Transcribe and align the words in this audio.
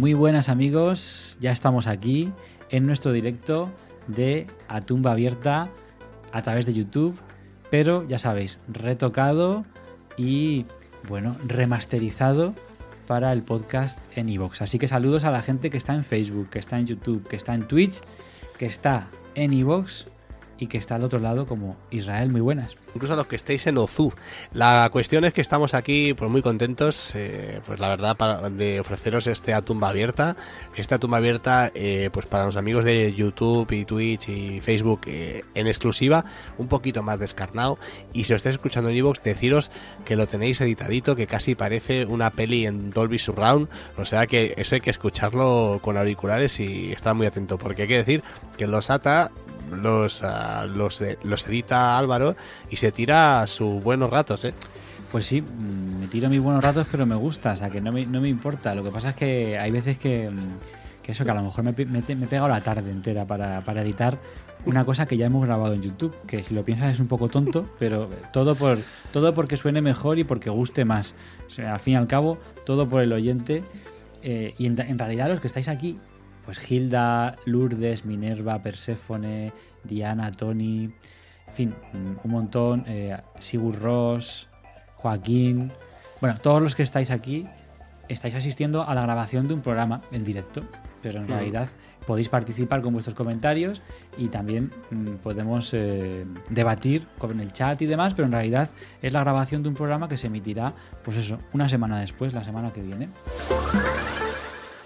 Muy 0.00 0.14
buenas 0.14 0.48
amigos, 0.48 1.36
ya 1.42 1.52
estamos 1.52 1.86
aquí 1.86 2.32
en 2.70 2.86
nuestro 2.86 3.12
directo 3.12 3.68
de 4.06 4.46
A 4.66 4.80
Tumba 4.80 5.12
Abierta 5.12 5.68
a 6.32 6.40
través 6.40 6.64
de 6.64 6.72
YouTube, 6.72 7.18
pero 7.70 8.08
ya 8.08 8.18
sabéis, 8.18 8.58
retocado 8.66 9.66
y 10.16 10.64
bueno, 11.06 11.36
remasterizado 11.46 12.54
para 13.06 13.30
el 13.34 13.42
podcast 13.42 13.98
en 14.16 14.30
iVoox. 14.30 14.62
Así 14.62 14.78
que 14.78 14.88
saludos 14.88 15.24
a 15.24 15.30
la 15.30 15.42
gente 15.42 15.68
que 15.68 15.76
está 15.76 15.92
en 15.94 16.02
Facebook, 16.02 16.48
que 16.48 16.60
está 16.60 16.78
en 16.78 16.86
YouTube, 16.86 17.28
que 17.28 17.36
está 17.36 17.52
en 17.54 17.68
Twitch, 17.68 18.00
que 18.56 18.64
está 18.64 19.06
en 19.34 19.52
iVoox 19.52 20.06
y 20.60 20.66
que 20.66 20.78
está 20.78 20.96
al 20.96 21.04
otro 21.04 21.18
lado 21.18 21.46
como 21.46 21.76
Israel. 21.90 22.30
Muy 22.30 22.42
buenas. 22.42 22.76
incluso 22.94 23.14
a 23.14 23.16
los 23.16 23.26
que 23.26 23.36
estéis 23.36 23.66
en 23.66 23.78
Ozu. 23.78 24.12
La 24.52 24.88
cuestión 24.92 25.24
es 25.24 25.32
que 25.32 25.40
estamos 25.40 25.72
aquí 25.72 26.12
pues 26.12 26.30
muy 26.30 26.42
contentos, 26.42 27.12
eh, 27.14 27.60
pues 27.66 27.80
la 27.80 27.88
verdad, 27.88 28.16
para, 28.16 28.50
de 28.50 28.78
ofreceros 28.78 29.26
este 29.26 29.60
tumba 29.62 29.88
abierta. 29.88 30.36
Esta 30.76 30.98
tumba 30.98 31.16
abierta, 31.16 31.72
eh, 31.74 32.10
pues 32.12 32.26
para 32.26 32.44
los 32.44 32.56
amigos 32.56 32.84
de 32.84 33.14
YouTube 33.14 33.72
y 33.72 33.84
Twitch 33.86 34.28
y 34.28 34.60
Facebook 34.60 35.00
eh, 35.06 35.44
en 35.54 35.66
exclusiva, 35.66 36.24
un 36.58 36.68
poquito 36.68 37.02
más 37.02 37.18
descarnado. 37.18 37.78
Y 38.12 38.24
si 38.24 38.34
os 38.34 38.38
estáis 38.38 38.56
escuchando 38.56 38.90
en 38.90 38.96
Evox, 38.96 39.22
deciros 39.22 39.70
que 40.04 40.14
lo 40.14 40.28
tenéis 40.28 40.60
editadito, 40.60 41.16
que 41.16 41.26
casi 41.26 41.54
parece 41.54 42.04
una 42.04 42.30
peli 42.30 42.66
en 42.66 42.90
Dolby 42.90 43.18
Surround. 43.18 43.68
O 43.96 44.04
sea 44.04 44.26
que 44.26 44.52
eso 44.58 44.74
hay 44.74 44.82
que 44.82 44.90
escucharlo 44.90 45.80
con 45.82 45.96
auriculares 45.96 46.60
y 46.60 46.92
estar 46.92 47.14
muy 47.14 47.26
atento, 47.26 47.56
porque 47.56 47.82
hay 47.82 47.88
que 47.88 47.96
decir 47.96 48.22
que 48.58 48.66
los 48.66 48.90
ATA 48.90 49.30
los, 49.70 50.22
uh, 50.22 50.66
los, 50.66 51.02
los, 51.22 51.48
edita 51.48 51.98
Álvaro 51.98 52.36
y 52.70 52.76
se 52.76 52.92
tira 52.92 53.46
sus 53.46 53.82
buenos 53.82 54.10
ratos, 54.10 54.44
¿eh? 54.44 54.54
Pues 55.10 55.26
sí, 55.26 55.42
me 55.42 56.06
tiro 56.06 56.28
mis 56.28 56.40
buenos 56.40 56.62
ratos, 56.62 56.86
pero 56.90 57.04
me 57.04 57.16
gusta, 57.16 57.52
o 57.52 57.56
sea, 57.56 57.68
que 57.68 57.80
no 57.80 57.90
me, 57.90 58.06
no 58.06 58.20
me 58.20 58.28
importa. 58.28 58.74
Lo 58.76 58.84
que 58.84 58.90
pasa 58.90 59.10
es 59.10 59.16
que 59.16 59.58
hay 59.58 59.72
veces 59.72 59.98
que, 59.98 60.30
que 61.02 61.12
eso, 61.12 61.24
que 61.24 61.30
a 61.32 61.34
lo 61.34 61.42
mejor 61.42 61.64
me, 61.64 61.72
me, 61.72 62.14
me 62.14 62.24
he 62.24 62.28
pegado 62.28 62.48
la 62.48 62.62
tarde 62.62 62.90
entera 62.92 63.26
para, 63.26 63.60
para, 63.64 63.82
editar 63.82 64.18
una 64.66 64.84
cosa 64.84 65.06
que 65.06 65.16
ya 65.16 65.26
hemos 65.26 65.44
grabado 65.44 65.74
en 65.74 65.82
YouTube, 65.82 66.14
que 66.26 66.44
si 66.44 66.54
lo 66.54 66.64
piensas 66.64 66.94
es 66.94 67.00
un 67.00 67.08
poco 67.08 67.28
tonto, 67.28 67.68
pero 67.80 68.08
todo, 68.32 68.54
por, 68.54 68.78
todo 69.12 69.34
porque 69.34 69.56
suene 69.56 69.82
mejor 69.82 70.20
y 70.20 70.24
porque 70.24 70.48
guste 70.48 70.84
más. 70.84 71.14
O 71.48 71.50
sea, 71.50 71.74
al 71.74 71.80
fin 71.80 71.94
y 71.94 71.96
al 71.96 72.06
cabo, 72.06 72.38
todo 72.64 72.88
por 72.88 73.02
el 73.02 73.12
oyente. 73.12 73.64
Eh, 74.22 74.54
y 74.58 74.66
en, 74.66 74.78
en 74.78 74.98
realidad 74.98 75.28
los 75.28 75.40
que 75.40 75.48
estáis 75.48 75.66
aquí 75.66 75.98
pues 76.50 76.68
Hilda, 76.68 77.36
Lourdes, 77.44 78.04
Minerva, 78.04 78.60
Perséfone, 78.60 79.52
Diana, 79.84 80.32
Tony, 80.32 80.90
en 81.46 81.54
fin, 81.54 81.74
un 82.24 82.28
montón, 82.28 82.82
eh, 82.88 83.16
Sigur 83.38 83.78
Ross, 83.78 84.48
Joaquín, 84.96 85.70
bueno, 86.20 86.36
todos 86.42 86.60
los 86.60 86.74
que 86.74 86.82
estáis 86.82 87.12
aquí 87.12 87.46
estáis 88.08 88.34
asistiendo 88.34 88.82
a 88.82 88.96
la 88.96 89.02
grabación 89.02 89.46
de 89.46 89.54
un 89.54 89.60
programa 89.60 90.00
en 90.10 90.24
directo, 90.24 90.62
pero 91.02 91.20
en 91.20 91.26
mm. 91.26 91.28
realidad 91.28 91.68
podéis 92.04 92.28
participar 92.28 92.82
con 92.82 92.94
vuestros 92.94 93.14
comentarios 93.14 93.80
y 94.18 94.26
también 94.26 94.72
mmm, 94.90 95.18
podemos 95.22 95.70
eh, 95.72 96.26
debatir 96.48 97.06
con 97.18 97.38
el 97.38 97.52
chat 97.52 97.80
y 97.80 97.86
demás, 97.86 98.14
pero 98.14 98.26
en 98.26 98.32
realidad 98.32 98.70
es 99.02 99.12
la 99.12 99.20
grabación 99.20 99.62
de 99.62 99.68
un 99.68 99.76
programa 99.76 100.08
que 100.08 100.16
se 100.16 100.26
emitirá, 100.26 100.72
pues 101.04 101.16
eso, 101.16 101.38
una 101.52 101.68
semana 101.68 102.00
después, 102.00 102.34
la 102.34 102.42
semana 102.42 102.72
que 102.72 102.82
viene. 102.82 103.08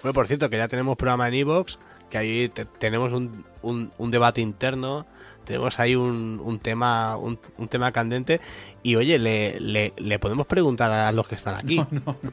Bueno, 0.04 0.12
por 0.12 0.26
cierto, 0.26 0.50
que 0.50 0.58
ya 0.58 0.68
tenemos 0.68 0.98
programa 0.98 1.28
en 1.28 1.32
Evox, 1.32 1.78
que 2.10 2.18
ahí 2.18 2.50
te, 2.50 2.66
tenemos 2.66 3.14
un, 3.14 3.42
un, 3.62 3.90
un, 3.96 4.10
debate 4.10 4.42
interno, 4.42 5.06
tenemos 5.46 5.80
ahí 5.80 5.96
un, 5.96 6.42
un 6.44 6.58
tema 6.58 7.16
un, 7.16 7.38
tema 7.70 7.90
candente 7.90 8.38
y 8.82 8.96
oye, 8.96 9.18
le, 9.18 9.58
le, 9.60 9.94
le, 9.96 10.18
podemos 10.18 10.46
preguntar 10.46 10.92
a 10.92 11.10
los 11.10 11.26
que 11.26 11.36
están 11.36 11.54
aquí. 11.54 11.78
No, 11.90 12.18
no. 12.20 12.32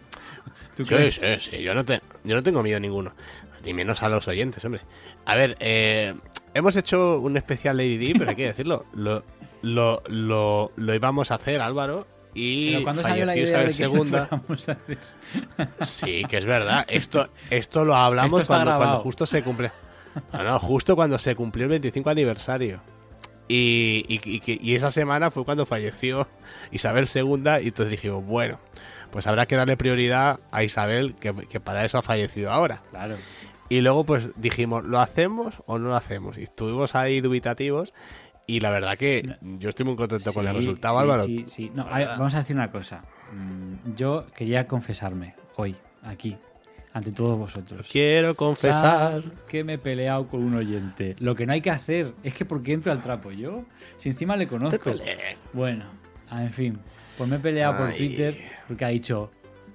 ¿Tú 0.76 0.86
sí, 0.86 1.12
sí, 1.12 1.22
sí, 1.40 1.62
yo 1.64 1.74
no, 1.74 1.86
te, 1.86 2.02
yo 2.26 2.36
no 2.36 2.44
tengo 2.44 2.62
miedo 2.62 2.78
ninguno, 2.78 3.14
ni 3.64 3.74
menos 3.74 4.04
a 4.04 4.10
los 4.10 4.28
oyentes, 4.28 4.66
hombre. 4.66 4.82
A 5.24 5.36
ver, 5.36 5.56
eh, 5.62 6.14
hemos 6.54 6.76
hecho 6.76 7.22
un 7.22 7.38
especial 7.38 7.78
Lady 7.78 7.96
D, 7.96 8.16
pero 8.18 8.32
hay 8.32 8.36
que 8.36 8.48
decirlo, 8.48 8.86
lo, 8.94 9.24
lo, 9.62 10.04
lo, 10.10 10.74
lo 10.76 10.94
íbamos 10.94 11.32
a 11.32 11.36
hacer, 11.36 11.62
Álvaro, 11.62 12.06
y 12.34 12.84
falleció 12.84 13.44
Isabel 13.44 13.74
segunda. 13.74 14.30
Sí, 15.82 16.26
que 16.28 16.38
es 16.38 16.46
verdad. 16.46 16.86
Esto, 16.90 17.30
esto 17.50 17.86
lo 17.86 17.96
hablamos 17.96 18.42
esto 18.42 18.54
cuando, 18.54 18.78
cuando, 18.78 19.00
justo 19.00 19.26
se 19.26 19.44
cumple. 19.44 19.72
No, 20.34 20.44
no, 20.44 20.60
justo 20.60 20.96
cuando 20.96 21.18
se 21.20 21.36
cumplió 21.36 21.66
el 21.66 21.70
25 21.70 22.10
aniversario. 22.10 22.82
Y, 23.48 24.06
y, 24.08 24.22
y, 24.24 24.60
y, 24.62 24.76
esa 24.76 24.92
semana 24.92 25.32
fue 25.32 25.44
cuando 25.44 25.66
falleció 25.66 26.28
Isabel 26.72 27.10
II 27.14 27.44
y 27.62 27.68
entonces 27.68 27.92
dijimos, 27.92 28.26
bueno, 28.26 28.60
pues 29.12 29.28
habrá 29.28 29.46
que 29.46 29.56
darle 29.56 29.76
prioridad 29.76 30.40
a 30.52 30.64
Isabel, 30.64 31.16
que, 31.16 31.34
que 31.50 31.60
para 31.60 31.84
eso 31.84 31.98
ha 31.98 32.02
fallecido 32.02 32.52
ahora. 32.52 32.82
Claro. 32.92 33.16
Y 33.68 33.82
luego 33.82 34.04
pues 34.06 34.32
dijimos, 34.36 34.84
¿lo 34.84 35.00
hacemos 35.00 35.64
o 35.66 35.80
no 35.80 35.90
lo 35.90 35.96
hacemos? 35.96 36.38
Y 36.38 36.44
estuvimos 36.44 36.96
ahí 36.96 37.22
dubitativos 37.22 37.94
y 38.52 38.60
la 38.60 38.70
verdad 38.70 38.98
que 38.98 39.38
yo 39.42 39.70
estoy 39.70 39.86
muy 39.86 39.96
contento 39.96 40.30
sí, 40.30 40.36
con 40.36 40.46
el 40.46 40.54
resultado, 40.54 40.96
sí, 40.96 41.02
Álvaro. 41.02 41.24
Sí, 41.24 41.46
sí. 41.48 41.72
No, 41.74 41.86
ver, 41.86 42.08
vamos 42.08 42.34
a 42.34 42.40
decir 42.40 42.54
una 42.54 42.70
cosa. 42.70 43.02
Mm, 43.32 43.96
Yo 43.96 44.26
quería 44.36 44.68
confesarme 44.68 45.36
hoy, 45.56 45.74
aquí, 46.04 46.36
ante 46.92 47.14
todos 47.14 47.40
vosotros. 47.40 47.88
Quiero 47.90 48.36
confesar 48.36 49.24
que 49.48 49.64
me 49.64 49.76
he 49.76 49.78
peleado 49.78 50.28
con 50.28 50.44
un 50.44 50.56
oyente. 50.56 51.16
Lo 51.20 51.34
que 51.34 51.48
no 51.48 51.54
hay 51.54 51.62
que 51.62 51.70
hacer 51.70 52.14
es 52.24 52.34
que 52.34 52.44
porque 52.44 52.74
entro 52.74 52.92
al 52.92 53.02
trapo 53.02 53.32
yo, 53.32 53.64
si 53.96 54.10
encima 54.10 54.36
le 54.36 54.48
conozco. 54.48 54.92
Bueno, 55.54 55.86
en 56.30 56.52
fin, 56.52 56.78
pues 57.18 57.30
me 57.30 57.38
he 57.38 57.40
peleado 57.40 57.76
Ay. 57.76 57.80
por 57.80 57.96
Twitter 57.96 58.38
porque 58.68 58.84
ha 58.84 58.90
dicho, 58.90 59.32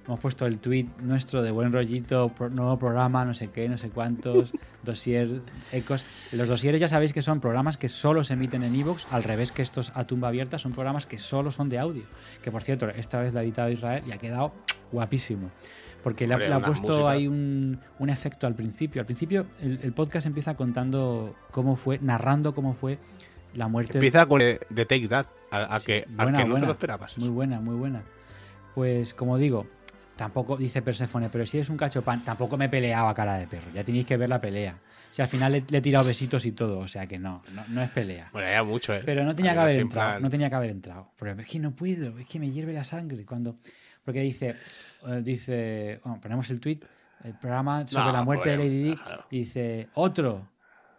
hemos 0.07 0.19
puesto 0.19 0.45
el 0.45 0.59
tweet 0.59 0.85
nuestro 1.01 1.43
de 1.43 1.51
buen 1.51 1.71
rollito, 1.73 2.29
pro, 2.29 2.49
nuevo 2.49 2.77
programa, 2.79 3.25
no 3.25 3.33
sé 3.33 3.49
qué, 3.49 3.67
no 3.67 3.77
sé 3.77 3.89
cuántos, 3.89 4.53
dossier, 4.83 5.41
ecos. 5.71 6.03
Los 6.31 6.47
dosieres 6.47 6.79
ya 6.79 6.87
sabéis 6.87 7.13
que 7.13 7.21
son 7.21 7.41
programas 7.41 7.77
que 7.77 7.89
solo 7.89 8.23
se 8.23 8.33
emiten 8.33 8.63
en 8.63 8.73
Evox, 8.75 9.05
al 9.11 9.23
revés 9.23 9.51
que 9.51 9.61
estos 9.61 9.91
a 9.95 10.05
tumba 10.05 10.29
abierta, 10.29 10.57
son 10.57 10.71
programas 10.71 11.05
que 11.05 11.17
solo 11.17 11.51
son 11.51 11.69
de 11.69 11.77
audio. 11.77 12.03
Que 12.41 12.51
por 12.51 12.63
cierto, 12.63 12.87
esta 12.89 13.19
vez 13.19 13.33
lo 13.33 13.39
ha 13.39 13.43
editado 13.43 13.69
Israel 13.69 14.03
y 14.07 14.11
ha 14.11 14.17
quedado 14.17 14.53
guapísimo. 14.91 15.51
Porque 16.03 16.25
le 16.25 16.35
ha, 16.35 16.37
le 16.37 16.53
ha 16.53 16.61
puesto 16.61 16.87
música. 16.87 17.09
ahí 17.09 17.27
un, 17.27 17.79
un, 17.99 18.09
efecto 18.09 18.47
al 18.47 18.55
principio. 18.55 19.01
Al 19.01 19.05
principio 19.05 19.45
el, 19.61 19.79
el, 19.83 19.91
podcast 19.91 20.25
empieza 20.25 20.55
contando 20.55 21.35
cómo 21.51 21.75
fue, 21.75 21.99
narrando 21.99 22.55
cómo 22.55 22.73
fue 22.73 22.97
la 23.55 23.67
muerte. 23.67 23.97
Empieza 23.97 24.25
con 24.25 24.39
de, 24.39 24.61
de 24.69 24.85
Take 24.85 25.09
That, 25.09 25.25
a, 25.51 25.75
a 25.75 25.79
que, 25.81 26.05
buena, 26.07 26.37
a 26.37 26.41
que 26.43 26.47
no 26.47 26.51
buena, 26.51 26.59
te 26.61 26.67
lo 26.67 26.71
esperabas. 26.71 27.17
Muy 27.17 27.29
buena, 27.29 27.59
muy 27.59 27.75
buena. 27.75 28.03
Pues 28.73 29.13
como 29.13 29.37
digo, 29.37 29.65
tampoco 30.17 30.57
dice 30.57 30.81
Perséfone, 30.81 31.29
pero 31.29 31.45
si 31.45 31.57
eres 31.57 31.69
un 31.69 31.77
cachopán, 31.77 32.25
tampoco 32.25 32.57
me 32.57 32.65
he 32.65 32.69
peleado 32.69 33.07
a 33.07 33.13
cara 33.13 33.37
de 33.37 33.47
perro. 33.47 33.71
Ya 33.73 33.83
tenéis 33.83 34.05
que 34.05 34.17
ver 34.17 34.27
la 34.27 34.41
pelea. 34.41 34.77
O 35.09 35.13
sea, 35.13 35.25
al 35.25 35.29
final 35.29 35.51
le, 35.53 35.63
le, 35.69 35.77
he 35.77 35.81
tirado 35.81 36.05
besitos 36.05 36.45
y 36.45 36.51
todo, 36.51 36.79
o 36.79 36.87
sea 36.87 37.07
que 37.07 37.17
no, 37.17 37.41
no, 37.53 37.63
no 37.69 37.81
es 37.81 37.89
pelea. 37.89 38.29
Bueno, 38.33 38.49
ya 38.49 38.63
mucho, 38.63 38.93
¿eh? 38.93 39.01
Pero 39.05 39.23
no 39.23 39.35
tenía 39.35 39.53
que 39.53 39.59
haber 39.59 39.79
entrado, 39.79 40.09
plan... 40.11 40.21
no 40.21 40.29
tenía 40.29 40.49
que 40.49 40.55
haber 40.55 40.69
entrado. 40.71 41.11
Porque 41.17 41.41
es 41.41 41.47
que 41.47 41.59
no 41.59 41.71
puedo, 41.71 42.17
es 42.19 42.27
que 42.27 42.39
me 42.39 42.51
hierve 42.51 42.73
la 42.73 42.83
sangre 42.83 43.25
cuando... 43.25 43.57
Porque 44.03 44.21
dice, 44.21 44.55
uh, 45.03 45.21
dice, 45.21 45.99
bueno, 46.03 46.19
ponemos 46.21 46.49
el 46.49 46.59
tweet, 46.59 46.79
el 47.23 47.33
programa 47.33 47.85
sobre 47.87 48.05
no, 48.05 48.11
la 48.13 48.23
muerte 48.23 48.49
de 48.49 48.57
Lady 48.57 48.83
Di, 48.83 48.95
y 49.31 49.39
dice, 49.39 49.89
otro. 49.95 50.47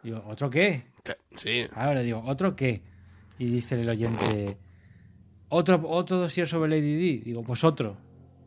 Digo, 0.02 0.22
¿otro 0.26 0.50
qué? 0.50 0.84
Sí. 1.36 1.66
Claro, 1.72 1.94
le 1.94 2.02
digo, 2.02 2.22
¿otro 2.26 2.54
qué? 2.54 2.82
Y 3.38 3.46
dice 3.46 3.80
el 3.80 3.88
oyente, 3.88 4.58
¿otro, 5.48 5.80
otro 5.88 6.18
dossier 6.18 6.48
sobre 6.48 6.70
Lady 6.70 6.96
Di? 6.96 7.18
Digo, 7.18 7.42
pues 7.42 7.64
otro, 7.64 7.96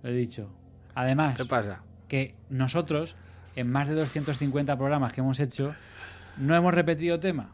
le 0.04 0.12
he 0.12 0.14
dicho. 0.14 0.61
Además, 0.96 1.36
¿qué 1.38 1.46
pasa? 1.46 1.82
Que 2.08 2.36
nosotros, 2.50 3.16
en 3.56 3.70
más 3.72 3.88
de 3.88 3.96
250 3.96 4.78
programas 4.78 5.14
que 5.14 5.22
hemos 5.22 5.40
hecho, 5.40 5.74
no 6.38 6.56
hemos 6.56 6.74
repetido 6.74 7.20
tema. 7.20 7.50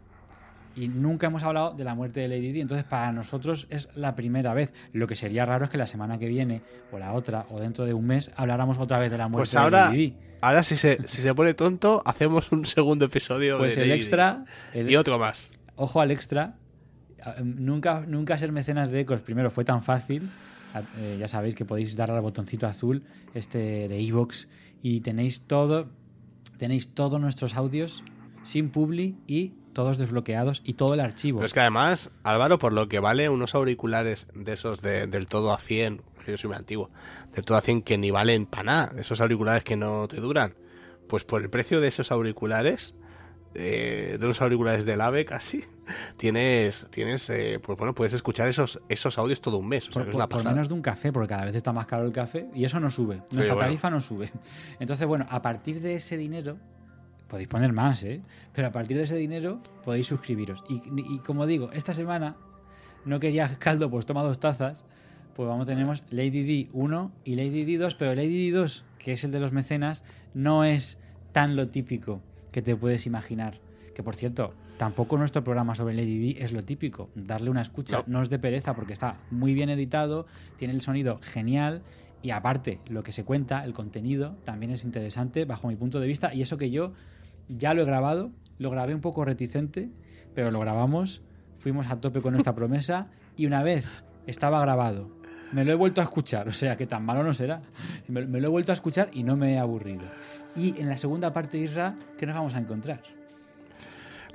Y 0.75 0.89
nunca 0.89 1.25
hemos 1.27 1.41
hablado 1.41 1.73
de 1.73 1.83
la 1.83 1.95
muerte 1.95 2.19
de 2.19 2.27
Lady 2.27 2.51
Di. 2.51 2.61
Entonces, 2.61 2.85
para 2.85 3.11
nosotros 3.11 3.65
es 3.71 3.89
la 3.95 4.13
primera 4.13 4.53
vez. 4.53 4.73
Lo 4.93 5.07
que 5.07 5.15
sería 5.15 5.43
raro 5.43 5.65
es 5.65 5.71
que 5.71 5.77
la 5.79 5.87
semana 5.87 6.19
que 6.19 6.27
viene, 6.27 6.61
o 6.91 6.99
la 6.99 7.13
otra, 7.13 7.47
o 7.49 7.59
dentro 7.59 7.85
de 7.85 7.95
un 7.95 8.05
mes, 8.05 8.29
habláramos 8.35 8.77
otra 8.77 8.99
vez 8.99 9.09
de 9.09 9.17
la 9.17 9.27
muerte 9.27 9.41
Pues 9.49 9.55
ahora, 9.55 9.85
de 9.85 9.91
Lady 9.93 9.97
Di. 10.11 10.15
ahora 10.39 10.61
si, 10.61 10.77
se, 10.77 10.99
si 11.07 11.23
se 11.23 11.33
pone 11.33 11.55
tonto, 11.55 12.03
hacemos 12.05 12.51
un 12.51 12.63
segundo 12.65 13.05
episodio 13.05 13.57
Pues 13.57 13.75
de 13.75 13.81
el 13.83 13.89
Lady 13.89 13.99
extra. 14.01 14.45
Di. 14.73 14.79
el- 14.81 14.91
Y 14.91 14.95
otro 14.97 15.17
más. 15.17 15.49
ojo 15.75 15.99
al 15.99 16.11
extra. 16.11 16.53
Eh, 17.25 17.41
Nunca, 17.43 18.03
nunca 18.07 18.37
ser 18.37 18.51
mecenas 18.51 18.89
de 18.89 19.01
Ecos. 19.01 19.21
Primero, 19.21 19.51
fue 19.51 19.65
tan 19.65 19.83
fácil. 19.83 20.29
Eh, 20.97 21.17
ya 21.19 21.27
sabéis 21.27 21.55
que 21.55 21.65
podéis 21.65 21.95
darle 21.95 22.15
al 22.15 22.21
botoncito 22.21 22.67
azul 22.67 23.03
este 23.33 23.87
de 23.87 23.99
Evox 24.05 24.47
y 24.83 24.99
tenéis 25.01 25.41
todo, 25.41 25.87
tenéis 26.57 26.93
todos 26.93 27.19
nuestros 27.19 27.55
audios 27.55 28.03
sin 28.43 28.69
publi 28.69 29.15
y 29.27 29.53
todos 29.73 29.97
desbloqueados 29.97 30.61
y 30.65 30.73
todo 30.73 30.93
el 30.93 30.99
archivo. 30.99 31.39
Pero 31.39 31.45
es 31.47 31.53
que 31.53 31.59
además, 31.61 32.11
Álvaro, 32.23 32.59
por 32.59 32.73
lo 32.73 32.87
que 32.89 32.99
vale 32.99 33.29
unos 33.29 33.55
auriculares 33.55 34.27
de 34.35 34.53
esos 34.53 34.81
de- 34.81 35.07
del 35.07 35.27
todo 35.27 35.51
a 35.53 35.57
100, 35.57 36.01
que 36.25 36.31
yo 36.31 36.37
soy 36.37 36.49
muy 36.49 36.57
antiguo, 36.57 36.89
del 37.33 37.45
todo 37.45 37.57
a 37.57 37.61
100 37.61 37.81
que 37.81 37.97
ni 37.97 38.11
valen 38.11 38.45
para 38.45 38.63
nada, 38.63 39.01
esos 39.01 39.21
auriculares 39.21 39.63
que 39.63 39.77
no 39.77 40.07
te 40.07 40.17
duran, 40.17 40.53
pues 41.07 41.23
por 41.23 41.41
el 41.41 41.49
precio 41.49 41.79
de 41.79 41.87
esos 41.87 42.11
auriculares, 42.11 42.95
eh, 43.55 44.17
de 44.19 44.25
unos 44.25 44.41
auriculares 44.41 44.85
del 44.85 45.01
AVE 45.01 45.25
casi, 45.25 45.63
tienes, 46.17 46.87
tienes 46.91 47.29
eh, 47.29 47.59
pues 47.61 47.77
bueno, 47.77 47.93
puedes 47.95 48.13
escuchar 48.13 48.47
esos, 48.47 48.79
esos 48.89 49.17
audios 49.17 49.41
todo 49.41 49.57
un 49.57 49.67
mes, 49.67 49.87
o 49.89 49.91
sea 49.91 49.93
por, 49.93 50.03
que 50.05 50.09
es 50.11 50.15
una 50.15 50.25
por- 50.25 50.29
por 50.29 50.37
pasada. 50.39 50.55
menos 50.55 50.67
de 50.67 50.73
un 50.73 50.81
café, 50.81 51.11
porque 51.11 51.29
cada 51.29 51.45
vez 51.45 51.55
está 51.55 51.71
más 51.73 51.85
caro 51.87 52.05
el 52.05 52.11
café 52.11 52.47
y 52.53 52.65
eso 52.65 52.79
no 52.79 52.89
sube. 52.91 53.17
Nuestra 53.31 53.53
bueno. 53.53 53.59
tarifa 53.59 53.89
no 53.89 54.01
sube. 54.01 54.31
Entonces, 54.79 55.05
bueno, 55.07 55.25
a 55.29 55.41
partir 55.41 55.81
de 55.81 55.95
ese 55.95 56.17
dinero, 56.17 56.57
podéis 57.27 57.47
poner 57.47 57.73
más, 57.73 58.03
¿eh? 58.03 58.21
Pero 58.53 58.67
a 58.67 58.71
partir 58.71 58.97
de 58.97 59.03
ese 59.03 59.15
dinero 59.15 59.61
podéis 59.83 60.07
suscribiros. 60.07 60.63
Y, 60.69 60.81
y 60.95 61.19
como 61.19 61.45
digo, 61.45 61.71
esta 61.73 61.93
semana 61.93 62.35
no 63.05 63.19
quería 63.19 63.55
caldo, 63.59 63.89
pues 63.89 64.05
toma 64.05 64.23
dos 64.23 64.39
tazas. 64.39 64.83
Pues 65.35 65.47
vamos, 65.47 65.67
tenemos 65.67 66.03
Lady 66.09 66.43
D 66.43 66.69
1 66.73 67.11
y 67.23 67.35
Lady 67.35 67.63
D 67.63 67.77
2, 67.77 67.93
pero 67.95 68.15
Lady 68.15 68.49
D 68.49 68.57
2, 68.57 68.83
que 68.97 69.11
es 69.11 69.23
el 69.23 69.31
de 69.31 69.39
los 69.39 69.51
mecenas, 69.51 70.03
no 70.33 70.63
es 70.63 70.97
tan 71.31 71.55
lo 71.55 71.67
típico 71.67 72.21
que 72.57 72.63
te 72.63 72.75
puedes 72.75 73.05
imaginar. 73.05 73.59
Que 73.93 74.01
por 74.01 74.15
cierto, 74.15 74.55
tampoco 74.77 75.15
nuestro 75.15 75.43
programa 75.43 75.75
sobre 75.75 75.93
Lady 75.93 76.33
D 76.33 76.43
es 76.43 76.51
lo 76.53 76.63
típico. 76.63 77.11
Darle 77.13 77.51
una 77.51 77.61
escucha 77.61 77.97
No. 77.97 78.03
no 78.07 78.21
es 78.23 78.31
de 78.31 78.39
pereza 78.39 78.73
porque 78.73 78.93
está 78.93 79.17
muy 79.29 79.53
bien 79.53 79.69
editado, 79.69 80.25
tiene 80.57 80.73
el 80.73 80.81
sonido 80.81 81.19
genial 81.21 81.83
y 82.23 82.31
aparte 82.31 82.79
lo 82.89 83.03
que 83.03 83.11
se 83.11 83.23
cuenta, 83.23 83.63
el 83.63 83.73
contenido, 83.73 84.37
también 84.43 84.71
es 84.71 84.83
interesante 84.85 85.45
bajo 85.45 85.67
mi 85.67 85.75
punto 85.75 85.99
de 85.99 86.07
vista 86.07 86.33
y 86.33 86.41
eso 86.41 86.57
que 86.57 86.71
yo 86.71 86.93
ya 87.47 87.75
lo 87.75 87.83
he 87.83 87.85
grabado, 87.85 88.31
lo 88.57 88.71
grabé 88.71 88.95
un 88.95 89.01
poco 89.01 89.23
reticente, 89.23 89.91
pero 90.33 90.49
lo 90.49 90.59
grabamos, 90.59 91.21
fuimos 91.59 91.91
a 91.91 92.01
tope 92.01 92.21
con 92.21 92.33
nuestra 92.33 92.55
promesa 92.55 93.11
y 93.35 93.45
una 93.45 93.61
vez 93.61 93.85
estaba 94.25 94.59
grabado, 94.61 95.11
me 95.51 95.63
lo 95.63 95.73
he 95.73 95.75
vuelto 95.75 96.01
a 96.01 96.05
escuchar, 96.05 96.47
o 96.47 96.53
sea 96.53 96.75
que 96.75 96.87
tan 96.87 97.05
malo 97.05 97.21
no 97.21 97.35
será, 97.35 97.61
me, 98.07 98.25
me 98.25 98.41
lo 98.41 98.47
he 98.47 98.49
vuelto 98.49 98.71
a 98.71 98.73
escuchar 98.73 99.09
y 99.13 99.21
no 99.21 99.35
me 99.35 99.53
he 99.53 99.59
aburrido. 99.59 100.05
Y 100.57 100.79
en 100.81 100.89
la 100.89 100.97
segunda 100.97 101.31
parte, 101.33 101.57
Isra, 101.57 101.95
¿qué 102.17 102.25
nos 102.25 102.35
vamos 102.35 102.55
a 102.55 102.59
encontrar? 102.59 103.01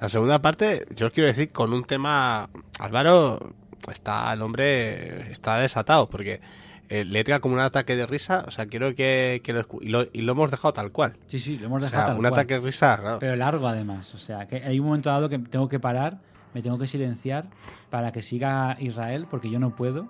La 0.01 0.09
segunda 0.09 0.41
parte, 0.41 0.87
yo 0.97 1.07
os 1.09 1.13
quiero 1.13 1.29
decir, 1.29 1.51
con 1.51 1.73
un 1.73 1.85
tema, 1.85 2.49
Álvaro, 2.79 3.55
está, 3.91 4.33
el 4.33 4.43
hombre 4.43 5.31
está 5.31 5.59
desatado, 5.59 6.09
porque 6.09 6.41
eh, 6.89 7.05
le 7.05 7.21
entra 7.21 7.41
como 7.41 7.55
un 7.55 7.61
ataque 7.61 7.95
de 7.97 8.07
risa, 8.07 8.45
o 8.47 8.51
sea, 8.51 8.67
quiero 8.67 8.95
que, 8.95 9.41
que 9.45 9.53
lo, 9.53 9.67
y, 9.81 9.89
lo, 9.89 10.07
y 10.13 10.23
lo 10.23 10.33
hemos 10.33 10.51
dejado 10.51 10.73
tal 10.73 10.91
cual. 10.93 11.17
Sí, 11.27 11.39
sí, 11.39 11.57
lo 11.59 11.67
hemos 11.67 11.83
O 11.83 11.85
dejado 11.85 12.01
sea, 12.03 12.07
tal 12.09 12.17
un 12.17 12.23
cual. 12.23 12.33
ataque 12.33 12.55
de 12.55 12.61
risa, 12.61 12.99
claro. 12.99 13.19
Pero 13.21 13.37
largo 13.37 13.67
además. 13.69 14.15
O 14.15 14.19
sea, 14.19 14.47
que 14.49 14.57
hay 14.57 14.79
un 14.81 14.87
momento 14.87 15.11
dado 15.11 15.29
que 15.29 15.39
tengo 15.39 15.69
que 15.69 15.79
parar, 15.81 16.19
me 16.53 16.63
tengo 16.63 16.79
que 16.79 16.87
silenciar 16.89 17.47
para 17.91 18.13
que 18.13 18.23
siga 18.23 18.77
Israel, 18.81 19.27
porque 19.31 19.51
yo 19.51 19.59
no 19.61 19.75
puedo. 19.77 20.09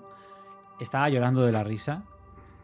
Estaba 0.80 1.08
llorando 1.10 1.42
de 1.44 1.52
la 1.52 1.64
risa. 1.64 2.02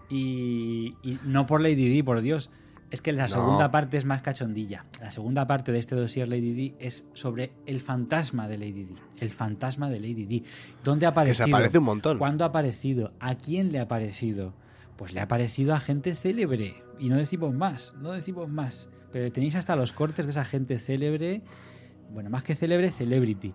Y, 0.09 0.97
y 1.03 1.19
no 1.25 1.47
por 1.47 1.61
Lady 1.61 1.95
D, 1.95 2.03
por 2.03 2.21
Dios. 2.23 2.51
Es 2.91 3.03
que 3.03 3.13
la 3.13 3.25
No. 3.25 3.29
segunda 3.29 3.71
parte 3.71 3.99
es 3.99 4.05
más 4.07 4.23
cachondilla. 4.23 4.85
La 5.01 5.11
segunda 5.11 5.47
parte 5.47 5.73
de 5.73 5.79
este 5.79 5.95
dossier 5.95 6.27
Lady 6.29 6.55
D 6.55 6.75
es 6.79 7.05
sobre 7.13 7.53
el 7.67 7.81
fantasma 7.81 8.49
de 8.49 8.57
Lady 8.57 8.85
D. 8.85 8.95
El 9.21 9.31
fantasma 9.31 9.91
de 9.91 10.01
Lady 10.01 10.25
D. 10.25 10.43
¿Dónde 10.85 11.05
ha 11.07 11.11
que 11.11 11.13
aparecido? 11.13 11.47
se 11.47 11.53
aparece 11.53 11.79
un 11.79 11.85
montón. 11.85 12.19
¿Cuándo 12.19 12.45
ha 12.45 12.49
aparecido? 12.49 13.13
¿A 13.21 13.35
quién 13.35 13.73
le 13.73 13.79
ha 13.79 13.83
aparecido? 13.83 14.55
Pues 14.97 15.13
le 15.13 15.21
ha 15.21 15.25
aparecido 15.25 15.75
a 15.75 15.81
gente 15.81 16.15
célebre. 16.17 16.83
Y 16.99 17.09
no 17.11 17.17
decimos 17.17 17.53
más, 17.55 17.95
no 18.01 18.13
decimos 18.13 18.49
más. 18.49 18.89
Pero 19.13 19.31
tenéis 19.33 19.55
hasta 19.55 19.77
los 19.77 19.93
cortes 19.93 20.25
de 20.27 20.31
esa 20.31 20.45
gente 20.47 20.79
célebre. 20.79 21.43
Bueno, 22.13 22.31
más 22.31 22.43
que 22.43 22.55
célebre, 22.57 22.91
celebrity. 22.91 23.53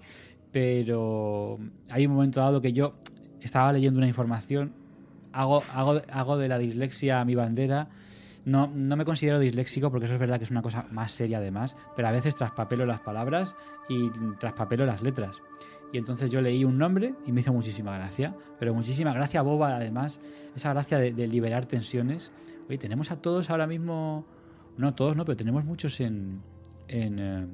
Pero 0.51 1.57
hay 1.89 2.05
un 2.05 2.13
momento 2.13 2.39
dado 2.39 2.61
que 2.61 2.71
yo 2.73 2.93
estaba 3.41 3.73
leyendo 3.73 3.97
una 3.97 4.07
información, 4.07 4.71
hago, 5.31 5.63
hago, 5.73 6.01
hago 6.11 6.37
de 6.37 6.47
la 6.47 6.59
dislexia 6.59 7.25
mi 7.25 7.33
bandera. 7.33 7.89
No, 8.45 8.67
no 8.67 8.97
me 8.97 9.05
considero 9.05 9.39
disléxico 9.39 9.89
porque 9.89 10.05
eso 10.05 10.15
es 10.15 10.19
verdad 10.19 10.37
que 10.37 10.43
es 10.43 10.51
una 10.51 10.61
cosa 10.61 10.85
más 10.91 11.11
seria 11.13 11.37
además, 11.37 11.77
pero 11.95 12.09
a 12.09 12.11
veces 12.11 12.35
traspapelo 12.35 12.85
las 12.85 12.99
palabras 12.99 13.55
y 13.87 14.09
traspapelo 14.39 14.85
las 14.85 15.01
letras. 15.01 15.41
Y 15.93 15.97
entonces 15.97 16.31
yo 16.31 16.41
leí 16.41 16.65
un 16.65 16.77
nombre 16.77 17.13
y 17.25 17.31
me 17.31 17.41
hizo 17.41 17.53
muchísima 17.53 17.95
gracia, 17.97 18.35
pero 18.59 18.73
muchísima 18.73 19.13
gracia 19.13 19.41
boba 19.43 19.75
además, 19.75 20.19
esa 20.55 20.73
gracia 20.73 20.97
de, 20.97 21.13
de 21.13 21.27
liberar 21.27 21.67
tensiones. 21.67 22.31
Oye, 22.67 22.77
tenemos 22.77 23.11
a 23.11 23.21
todos 23.21 23.49
ahora 23.49 23.67
mismo, 23.67 24.25
no 24.77 24.93
todos, 24.95 25.15
no, 25.15 25.23
pero 25.23 25.37
tenemos 25.37 25.63
muchos 25.63 25.99
en, 26.01 26.41
en, 26.87 27.19
eh, 27.19 27.47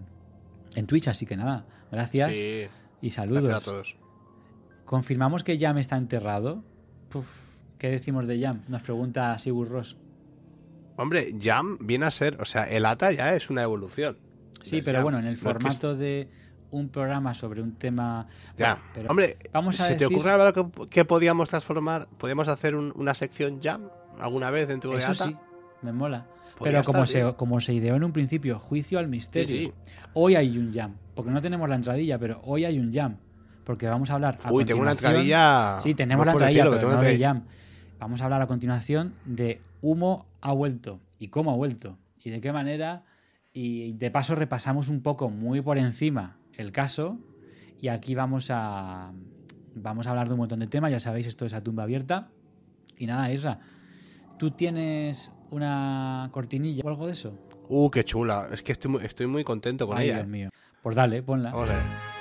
en 0.75 0.87
Twitch, 0.87 1.07
así 1.09 1.25
que 1.25 1.35
nada, 1.35 1.65
gracias 1.91 2.31
Sí, 2.31 2.37
y 3.01 3.09
gracias 3.09 3.13
saludos. 3.13 3.49
a 3.53 3.61
todos. 3.61 3.97
¿Confirmamos 4.85 5.43
que 5.43 5.59
Jam 5.59 5.77
está 5.77 5.97
enterrado? 5.97 6.63
Puf, 7.09 7.27
¿Qué 7.77 7.89
decimos 7.89 8.25
de 8.25 8.39
Jam? 8.41 8.61
Nos 8.67 8.81
pregunta 8.81 9.37
Sigur 9.37 9.69
Ross. 9.69 9.97
Hombre, 11.01 11.33
Jam 11.39 11.77
viene 11.79 12.05
a 12.05 12.11
ser, 12.11 12.41
o 12.41 12.45
sea, 12.45 12.63
el 12.63 12.85
ATA 12.85 13.11
ya 13.11 13.33
es 13.33 13.49
una 13.49 13.63
evolución. 13.63 14.17
Sí, 14.63 14.81
pero 14.81 14.97
Jam. 14.97 15.03
bueno, 15.03 15.19
en 15.19 15.25
el 15.25 15.31
No 15.31 15.35
es 15.35 15.39
que 15.39 15.43
formato 15.47 15.95
de 15.95 16.29
un 16.71 16.89
programa 16.89 17.33
sobre 17.33 17.61
un 17.61 17.75
tema... 17.75 18.27
Ya, 18.57 18.73
Bueno, 18.75 18.89
pero 18.93 19.09
hombre, 19.09 19.37
vamos 19.53 19.79
a 19.79 19.85
¿se 19.85 19.95
te 19.95 20.05
ocurre 20.05 20.31
Álvaro, 20.31 20.53
que, 20.53 20.87
que 20.89 21.05
podíamos 21.05 21.49
transformar? 21.49 22.07
¿Podíamos 22.17 22.47
hacer 22.47 22.75
un- 22.75 22.91
una 22.95 23.13
sección 23.13 23.59
Jam 23.61 23.89
alguna 24.19 24.51
vez 24.51 24.67
dentro 24.67 24.91
de 24.91 24.97
Eso 24.99 25.11
ATA? 25.13 25.25
sí, 25.27 25.35
me 25.81 25.91
mola. 25.93 26.25
Podría 26.57 26.79
Pero 26.81 26.83
como 26.85 27.03
bien. 27.05 27.07
se, 27.07 27.33
como 27.35 27.61
se 27.61 27.73
ideó 27.73 27.95
en 27.95 28.03
un 28.03 28.11
principio, 28.11 28.59
juicio 28.59 28.99
al 28.99 29.07
misterio. 29.07 29.47
Sí, 29.47 29.73
Hoy 30.13 30.35
hay 30.35 30.57
un 30.57 30.73
jam, 30.73 30.95
porque 31.15 31.31
no 31.31 31.39
tenemos 31.39 31.69
la 31.69 31.75
entradilla, 31.75 32.17
pero 32.19 32.41
hoy 32.43 32.65
hay 32.65 32.77
un 32.77 32.93
jam. 32.93 33.15
Porque 33.63 33.87
vamos 33.87 34.09
a 34.09 34.15
hablar. 34.15 34.37
a 34.43 34.51
Uy, 34.51 34.65
tengo 34.65 34.81
una 34.81 34.91
entradilla. 34.91 35.79
Sí, 35.81 35.93
tenemos 35.95 36.25
la 36.25 36.31
entradilla, 36.33 36.63
pero 36.63 36.75
no 36.81 36.87
de 36.87 36.93
entradilla. 36.95 37.27
jam. 37.27 37.43
Vamos 37.99 38.21
a 38.21 38.23
hablar 38.23 38.41
a 38.41 38.47
continuación 38.47 39.13
de 39.25 39.59
Humo 39.81 40.25
ha 40.39 40.53
vuelto 40.53 41.01
y 41.19 41.27
cómo 41.27 41.51
ha 41.51 41.55
vuelto 41.55 41.97
y 42.23 42.29
de 42.29 42.39
qué 42.39 42.53
manera. 42.53 43.03
Y 43.51 43.91
de 43.93 44.09
paso 44.09 44.35
repasamos 44.35 44.87
un 44.87 45.01
poco, 45.01 45.29
muy 45.29 45.61
por 45.61 45.77
encima, 45.77 46.37
el 46.53 46.71
caso. 46.71 47.17
Y 47.81 47.89
aquí 47.89 48.15
vamos 48.15 48.47
a 48.51 49.11
vamos 49.75 50.07
a 50.07 50.11
hablar 50.11 50.27
de 50.27 50.33
un 50.33 50.39
montón 50.39 50.59
de 50.59 50.67
temas. 50.67 50.91
Ya 50.91 50.99
sabéis, 51.01 51.27
esto 51.27 51.45
es 51.45 51.53
a 51.53 51.61
tumba 51.61 51.83
abierta. 51.83 52.29
Y 52.97 53.05
nada, 53.05 53.31
Isra, 53.33 53.59
¿tú 54.37 54.51
tienes 54.51 55.29
una 55.51 56.29
cortinilla 56.31 56.83
o 56.85 56.89
algo 56.89 57.07
de 57.07 57.13
eso? 57.13 57.37
Uh, 57.67 57.89
qué 57.89 58.05
chula. 58.05 58.47
Es 58.51 58.63
que 58.63 58.71
estoy 58.71 58.91
muy, 58.91 59.05
estoy 59.05 59.27
muy 59.27 59.43
contento 59.43 59.87
con 59.87 59.97
Ay, 59.97 60.05
ella. 60.05 60.15
Dios 60.15 60.27
eh. 60.27 60.29
mío. 60.29 60.49
Pues 60.81 60.95
dale, 60.95 61.21
ponla. 61.21 61.51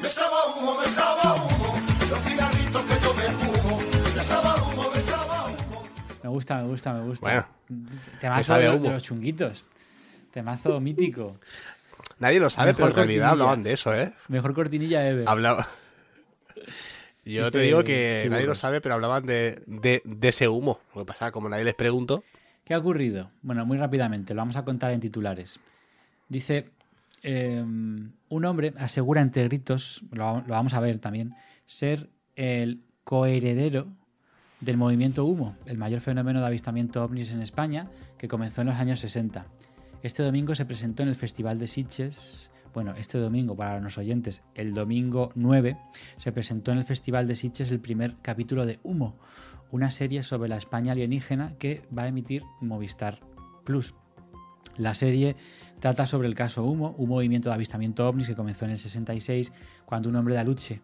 Me 0.01 0.09
sabe 0.09 0.35
a 0.35 0.59
humo, 0.59 0.73
me 0.73 0.87
humo, 1.41 2.11
los 2.11 2.19
cigarritos 2.21 2.88
Me 6.29 6.35
gusta, 6.35 6.57
me 6.61 6.69
gusta, 6.69 6.93
me 6.93 7.07
gusta. 7.07 7.27
Bueno, 7.27 7.47
Temazo 8.21 8.59
de, 8.59 8.79
los 8.79 9.03
chunguitos. 9.03 9.65
Temazo 10.31 10.79
mítico. 10.79 11.39
Nadie 12.19 12.39
lo 12.39 12.51
sabe, 12.51 12.73
Mejor 12.73 12.77
pero 12.77 12.89
en 12.89 12.97
realidad 12.97 13.31
hablaban 13.31 13.63
de 13.63 13.73
eso, 13.73 13.95
¿eh? 13.95 14.13
Mejor 14.29 14.53
cortinilla 14.53 15.09
ever. 15.09 15.27
Hablaba. 15.27 15.71
Yo 17.25 17.51
te 17.51 17.61
digo 17.61 17.83
que 17.83 18.27
nadie 18.29 18.45
lo 18.45 18.55
sabe, 18.55 18.83
pero 18.83 18.97
hablaban 18.97 19.25
de, 19.25 19.63
de, 19.65 20.03
de 20.05 20.29
ese 20.29 20.49
humo. 20.49 20.81
Lo 20.95 21.01
que 21.01 21.07
pasa, 21.07 21.33
como 21.33 21.49
nadie 21.49 21.65
les 21.65 21.75
preguntó. 21.75 22.23
¿Qué 22.63 22.75
ha 22.75 22.79
ocurrido? 22.79 23.31
Bueno, 23.41 23.65
muy 23.65 23.79
rápidamente, 23.79 24.35
lo 24.35 24.43
vamos 24.43 24.57
a 24.57 24.67
contar 24.67 24.91
en 24.91 25.01
titulares. 25.01 25.59
Dice, 26.29 26.69
eh, 27.23 27.59
un 27.63 28.45
hombre 28.45 28.75
asegura 28.77 29.23
entre 29.23 29.45
gritos, 29.45 30.03
lo, 30.13 30.43
lo 30.43 30.49
vamos 30.49 30.75
a 30.75 30.81
ver 30.81 30.99
también, 30.99 31.35
ser 31.65 32.11
el 32.37 32.83
coheredero 33.05 33.89
del 34.61 34.77
movimiento 34.77 35.25
humo, 35.25 35.57
el 35.67 35.79
mayor 35.79 36.01
fenómeno 36.01 36.41
de 36.41 36.47
avistamiento 36.47 37.03
ovnis 37.03 37.31
en 37.31 37.43
España, 37.43 37.89
que 38.17 38.29
comenzó 38.29 38.63
en 38.63 38.69
los 38.69 38.77
años 38.77 39.01
60. 39.01 39.47
Este 40.03 40.23
domingo 40.23 40.55
se 40.55 40.67
presentó 40.67 41.03
en 41.03 41.09
el 41.09 41.15
Festival 41.15 41.59
de 41.59 41.67
Sitges. 41.67 42.51
Bueno, 42.75 42.95
este 42.97 43.19
domingo, 43.19 43.57
para 43.57 43.81
los 43.81 43.99
oyentes, 43.99 44.43
el 44.55 44.75
domingo 44.75 45.31
9, 45.35 45.77
se 46.17 46.33
presentó 46.33 46.73
en 46.73 46.79
el 46.79 46.85
Festival 46.85 47.27
de 47.27 47.35
Sitges 47.35 47.71
el 47.71 47.81
primer 47.81 48.17
capítulo 48.23 48.67
de 48.67 48.79
Humo, 48.83 49.17
una 49.71 49.91
serie 49.91 50.23
sobre 50.23 50.49
la 50.49 50.57
España 50.57 50.93
alienígena 50.93 51.55
que 51.59 51.83
va 51.97 52.03
a 52.03 52.09
emitir 52.09 52.43
Movistar 52.61 53.21
Plus. 53.65 53.95
La 54.77 54.95
serie 54.95 55.37
Trata 55.81 56.07
sobre 56.07 56.27
el 56.27 56.35
caso 56.35 56.65
Humo, 56.65 56.97
un 56.99 57.09
movimiento 57.09 57.51
de 57.51 57.55
avistamiento 57.55 58.09
ovnis 58.09 58.27
que 58.27 58.35
comenzó 58.35 58.65
en 58.65 58.73
el 58.73 58.79
66 58.81 59.53
cuando 59.85 60.09
un 60.09 60.17
hombre 60.17 60.35
de 60.35 60.41
Aluche, 60.41 60.81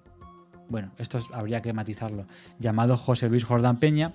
bueno, 0.69 0.91
esto 0.99 1.19
es- 1.19 1.27
habría 1.33 1.63
que 1.63 1.73
matizarlo, 1.73 2.27
llamado 2.59 2.97
José 2.97 3.29
Luis 3.29 3.45
Jordán 3.45 3.79
Peña, 3.79 4.13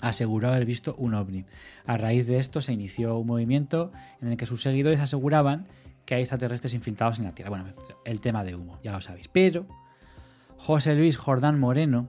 aseguró 0.00 0.48
haber 0.48 0.64
visto 0.64 0.94
un 0.98 1.14
ovni. 1.14 1.44
A 1.86 1.96
raíz 1.96 2.26
de 2.26 2.38
esto 2.38 2.60
se 2.60 2.72
inició 2.72 3.18
un 3.18 3.26
movimiento 3.26 3.92
en 4.20 4.28
el 4.28 4.36
que 4.36 4.46
sus 4.46 4.62
seguidores 4.62 5.00
aseguraban 5.00 5.66
que 6.06 6.14
hay 6.16 6.22
extraterrestres 6.22 6.74
infiltrados 6.74 7.18
en 7.18 7.24
la 7.24 7.32
Tierra. 7.32 7.50
Bueno, 7.50 7.66
el 8.04 8.20
tema 8.20 8.42
de 8.42 8.56
humo, 8.56 8.78
ya 8.82 8.92
lo 8.92 9.00
sabéis. 9.00 9.28
Pero 9.28 9.66
José 10.58 10.94
Luis 10.94 11.16
Jordán 11.16 11.60
Moreno, 11.60 12.08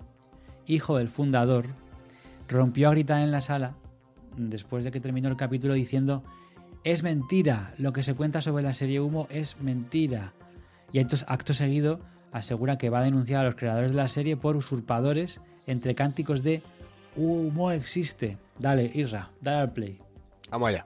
hijo 0.65 0.97
del 0.97 1.09
fundador, 1.09 1.67
rompió 2.47 2.87
a 2.87 2.91
gritar 2.91 3.21
en 3.21 3.31
la 3.31 3.41
sala 3.41 3.75
después 4.37 4.83
de 4.83 4.91
que 4.91 4.99
terminó 4.99 5.29
el 5.29 5.37
capítulo 5.37 5.73
diciendo 5.75 6.23
es 6.83 7.03
mentira, 7.03 7.73
lo 7.77 7.93
que 7.93 8.03
se 8.03 8.13
cuenta 8.13 8.41
sobre 8.41 8.63
la 8.63 8.73
serie 8.73 8.99
Humo 8.99 9.27
es 9.29 9.55
mentira. 9.61 10.33
Y 10.91 10.99
entonces, 10.99 11.25
acto 11.29 11.53
seguido, 11.53 11.99
asegura 12.33 12.77
que 12.77 12.89
va 12.89 12.99
a 12.99 13.03
denunciar 13.03 13.41
a 13.41 13.45
los 13.45 13.55
creadores 13.55 13.91
de 13.91 13.97
la 13.97 14.09
serie 14.09 14.35
por 14.35 14.57
usurpadores 14.57 15.39
entre 15.65 15.95
cánticos 15.95 16.43
de 16.43 16.61
Humo 17.15 17.71
existe. 17.71 18.37
Dale, 18.59 18.91
Irra, 18.93 19.29
dale 19.39 19.57
al 19.59 19.71
play. 19.71 19.99
Vamos 20.49 20.69
allá. 20.69 20.85